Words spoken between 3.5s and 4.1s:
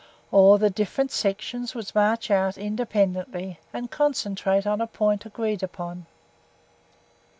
and